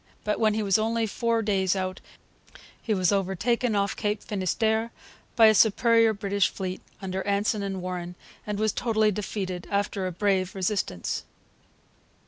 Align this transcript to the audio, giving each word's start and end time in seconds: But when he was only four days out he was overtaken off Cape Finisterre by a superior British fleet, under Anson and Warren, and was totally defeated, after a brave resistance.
But 0.23 0.39
when 0.39 0.55
he 0.55 0.63
was 0.63 0.79
only 0.79 1.05
four 1.05 1.43
days 1.43 1.75
out 1.75 2.01
he 2.81 2.91
was 2.91 3.11
overtaken 3.11 3.75
off 3.75 3.95
Cape 3.95 4.23
Finisterre 4.23 4.91
by 5.35 5.45
a 5.45 5.53
superior 5.53 6.11
British 6.11 6.49
fleet, 6.49 6.81
under 7.03 7.21
Anson 7.27 7.61
and 7.61 7.83
Warren, 7.83 8.15
and 8.47 8.57
was 8.57 8.71
totally 8.71 9.11
defeated, 9.11 9.67
after 9.69 10.07
a 10.07 10.11
brave 10.11 10.55
resistance. 10.55 11.23